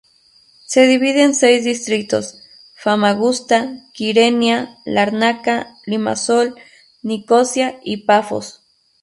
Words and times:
Se 0.65 0.87
divide 0.87 1.21
en 1.21 1.35
seis 1.35 1.63
distritos: 1.63 2.39
Famagusta, 2.73 3.83
Kyrenia, 3.93 4.79
Lárnaca, 4.83 5.77
Limassol, 5.85 6.55
Nicosia 7.03 7.79
y 7.83 7.97
Pafos. 7.97 8.63